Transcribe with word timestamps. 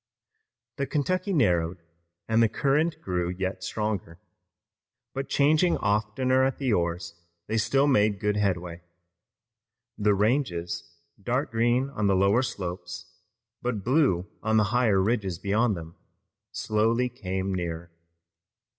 The 0.77 0.87
Kentucky 0.87 1.31
narrowed 1.31 1.77
and 2.27 2.41
the 2.41 2.49
current 2.49 2.99
grew 3.03 3.29
yet 3.29 3.63
stronger. 3.63 4.19
But 5.13 5.29
changing 5.29 5.77
oftener 5.77 6.43
at 6.43 6.57
the 6.57 6.73
oars 6.73 7.13
they 7.45 7.59
still 7.59 7.85
made 7.85 8.19
good 8.19 8.35
headway. 8.35 8.81
The 9.99 10.15
ranges, 10.15 10.91
dark 11.21 11.51
green 11.51 11.91
on 11.91 12.07
the 12.07 12.15
lower 12.15 12.41
slopes, 12.41 13.13
but 13.61 13.83
blue 13.83 14.27
on 14.41 14.57
the 14.57 14.63
higher 14.73 14.99
ridges 14.99 15.37
beyond 15.37 15.77
them, 15.77 15.93
slowly 16.51 17.07
came 17.07 17.53
nearer. 17.53 17.91